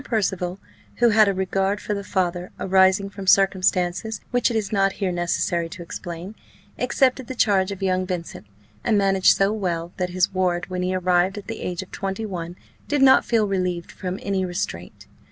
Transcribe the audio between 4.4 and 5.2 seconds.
it is not here